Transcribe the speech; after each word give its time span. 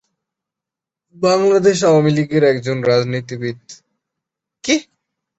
বাংলাদেশ 1.15 1.77
আওয়ামী 1.83 2.11
লীগের 2.11 2.43
একজন 2.43 2.77
রাজনীতিবিদ। 2.83 3.59